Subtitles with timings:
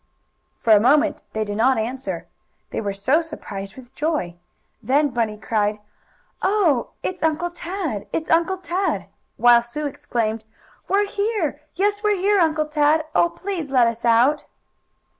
[0.57, 2.25] For a moment they did not answer,
[2.71, 4.35] they were so surprised with joy.
[4.81, 5.77] Then Bunny cried:
[6.41, 8.07] "Oh, it's Uncle Tad!
[8.11, 10.43] It's Uncle Tad!" While Sue exclaimed:
[10.87, 11.61] "We're here!
[11.75, 13.05] Yes, we're here, Uncle Tad!
[13.13, 14.45] Oh, please let us out!"